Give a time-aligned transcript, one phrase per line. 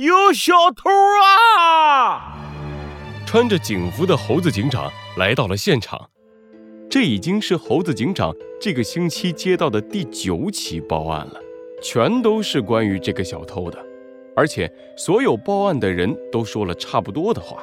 [0.00, 2.32] 有小偷啊！
[3.26, 6.08] 穿着警服的猴子警长来到了现场。
[6.88, 11.34] 这已经是猴子警长这个星期接到的第九起报案了，
[11.82, 13.78] 全都是关于这个小偷的，
[14.34, 17.58] 而且所有报案的人都说了差不多的话。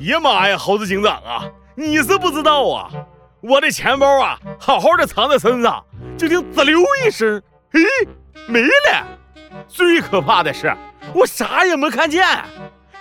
[0.00, 2.90] 呀妈呀，猴子警长啊，你是不知道啊，
[3.40, 5.82] 我的钱包啊，好好的藏在身上，
[6.18, 7.80] 就听滋溜一声，嘿，
[8.46, 9.06] 没了。
[9.66, 10.76] 最可怕的是，
[11.14, 12.26] 我啥也没看见，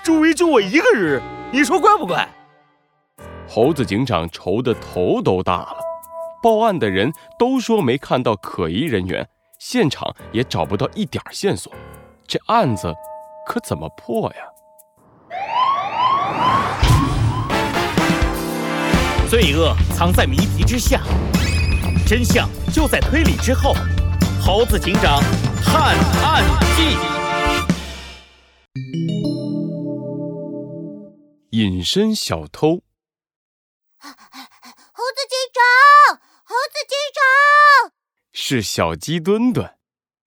[0.03, 1.19] 周围就我一个人，
[1.51, 2.29] 你说怪不怪？
[3.49, 5.77] 猴子警长愁得头都大了。
[6.43, 9.27] 报案的人都说没看到可疑人员，
[9.59, 11.73] 现场也找不到一点线索，
[12.27, 12.93] 这案子
[13.47, 14.43] 可怎么破呀？
[19.27, 21.01] 罪恶藏在谜题之下，
[22.05, 23.73] 真相就在推理之后。
[24.45, 25.21] 猴子警长
[25.63, 25.95] 探
[31.53, 32.81] 隐身小偷。
[33.99, 37.93] 猴子警长，猴子警长，
[38.31, 39.77] 是小鸡墩墩。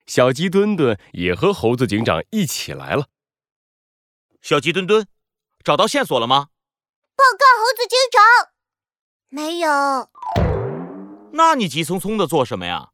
[0.06, 3.08] 小鸡墩墩也和猴子警长一起来了。
[4.40, 5.08] 小鸡墩墩，
[5.64, 6.50] 找到线索了吗？
[7.16, 8.22] 报告猴子警长，
[9.28, 10.08] 没有。
[11.32, 12.90] 那你急匆匆的做什么呀？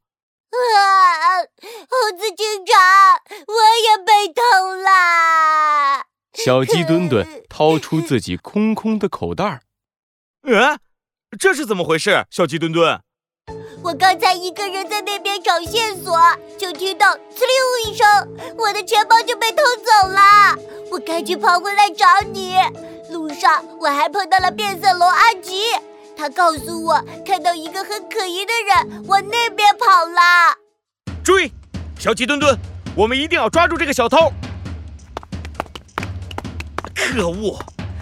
[0.75, 1.37] 啊！
[1.37, 2.75] 猴子警长，
[3.45, 4.41] 我也被偷
[4.73, 5.92] 了。
[6.43, 9.61] 小鸡墩墩掏出自己空空的口袋儿。
[10.43, 10.77] 嗯，
[11.39, 12.25] 这是怎么回事？
[12.29, 12.99] 小鸡墩墩，
[13.81, 16.17] 我刚才一个人在那边找线索，
[16.57, 18.05] 就听到“呲溜”一声，
[18.57, 20.57] 我的钱包就被偷走了。
[20.91, 22.55] 我赶紧跑回来找你。
[23.09, 25.63] 路上我还碰到了变色龙阿吉。
[26.15, 30.57] 他告诉我看到一个很可疑的人往那边跑了。
[31.23, 31.51] 追，
[31.97, 32.57] 小鸡墩墩，
[32.95, 34.31] 我们一定要抓住这个小偷。
[37.15, 37.59] 可恶，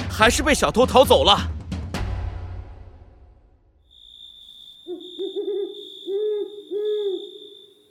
[0.09, 1.37] 还是被小偷逃走了。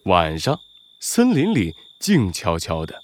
[0.06, 0.58] 晚上，
[0.98, 3.02] 森林里静悄悄的，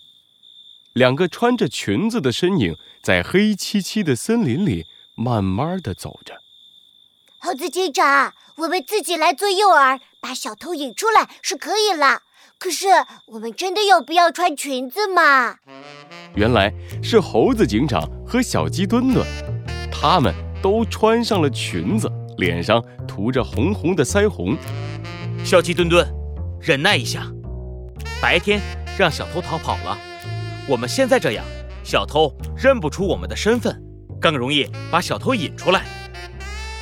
[0.95, 6.41] 两个穿着裙子的身影在黑漆漆的森林里慢慢的走着。
[7.39, 12.23] 猴子警长，我们自己来做诱饵，把小偷引出来是可以了。
[12.59, 12.87] 可是，
[13.27, 15.59] 我们真的有必要穿裙子吗？
[16.37, 19.27] 原来是猴子警长和小鸡墩墩，
[19.91, 24.57] 他们都穿上了裙子，脸上涂着红红的腮红。
[25.43, 26.07] 小鸡墩墩，
[26.61, 27.27] 忍耐一下，
[28.21, 28.61] 白天
[28.99, 29.97] 让小偷逃跑了，
[30.69, 31.45] 我们现在这样，
[31.83, 33.83] 小偷认不出我们的身份，
[34.21, 35.83] 更容易把小偷引出来。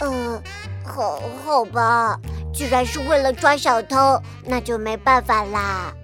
[0.01, 0.43] 嗯。
[0.87, 2.21] 好，好吧，
[2.53, 5.95] 既然是为了抓小偷，那就没办法啦。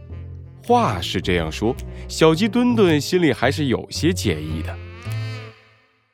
[0.70, 1.74] 话是这样说，
[2.08, 4.72] 小鸡墩墩心里还是有些介意的。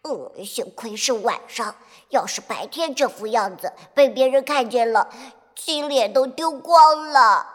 [0.00, 1.76] 呃，幸亏是晚上，
[2.08, 5.10] 要是白天这副样子被别人看见了，
[5.54, 7.46] 金脸都丢光了。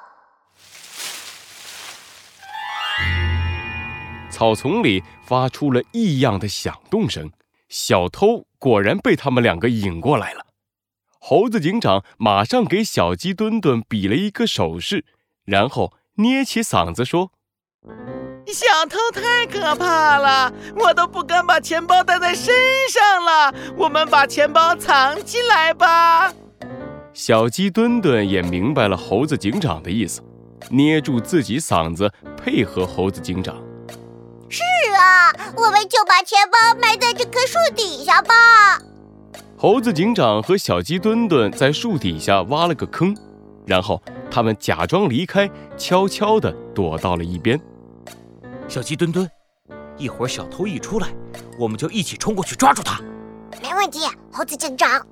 [4.29, 7.31] 草丛里发出了异样的响动声，
[7.67, 10.45] 小偷果然被他们两个引过来了。
[11.19, 15.03] 猴子警长马上给小鸡墩墩比了一个手势，
[15.45, 17.31] 然后捏起嗓子说
[18.47, 22.53] ：“小偷太可怕了，我都不敢把钱包带在身
[22.89, 23.53] 上了。
[23.77, 26.33] 我们把钱包藏起来吧。”
[27.13, 30.21] 小鸡墩墩也明白了猴子警长的意思，
[30.69, 33.55] 捏住自己嗓子配合猴子警长。
[34.49, 34.63] 是
[34.93, 38.33] 啊，我们就把钱包埋在这棵树底下吧。
[39.57, 43.15] 猴子警长和小鸡墩墩在树底下挖了个坑，
[43.65, 44.01] 然后
[44.31, 47.59] 他们假装离开，悄悄地躲到了一边。
[48.69, 49.29] 小鸡墩墩，
[49.97, 51.13] 一会儿小偷一出来，
[51.59, 53.01] 我们就一起冲过去抓住他。
[53.61, 53.99] 没问题，
[54.31, 55.05] 猴子警长。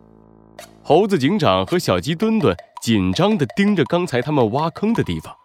[0.81, 5.35] 猴子警长和小鸡墩墩紧张地盯着刚才他们挖坑的地方。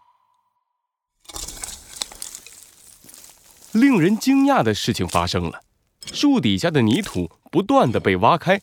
[3.72, 5.60] 令人惊讶的事情发生了，
[6.12, 8.60] 树底下的泥土不断地被挖开。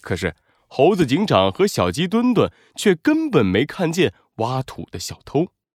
[0.00, 0.36] 可是，
[0.68, 5.48] 猴子警长和小鸡墩墩却根本没看见挖土的小偷。